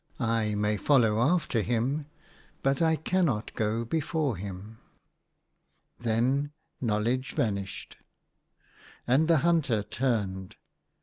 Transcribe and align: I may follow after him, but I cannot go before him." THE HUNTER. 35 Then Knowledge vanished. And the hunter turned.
I 0.19 0.55
may 0.55 0.77
follow 0.77 1.21
after 1.21 1.61
him, 1.61 2.07
but 2.63 2.81
I 2.81 2.95
cannot 2.95 3.53
go 3.53 3.85
before 3.85 4.35
him." 4.35 4.79
THE 5.99 6.15
HUNTER. 6.15 6.15
35 6.15 6.15
Then 6.39 6.51
Knowledge 6.81 7.31
vanished. 7.33 7.97
And 9.05 9.27
the 9.27 9.37
hunter 9.37 9.83
turned. 9.83 10.55